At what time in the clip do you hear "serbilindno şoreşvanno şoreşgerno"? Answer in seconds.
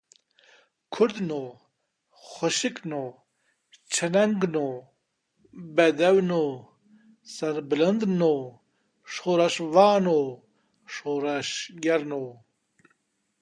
7.33-12.21